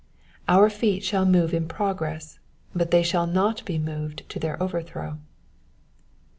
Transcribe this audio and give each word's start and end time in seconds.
Our 0.47 0.71
feet 0.71 1.03
shall 1.03 1.27
move 1.27 1.53
in 1.53 1.67
progress, 1.67 2.39
but 2.73 2.89
they 2.89 3.03
shall 3.03 3.27
not 3.27 3.63
be 3.65 3.77
moved 3.77 4.27
to 4.29 4.39
their 4.39 4.59
overthrow. 4.59 5.19